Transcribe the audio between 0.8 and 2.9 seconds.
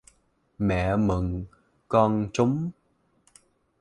mừng con trúng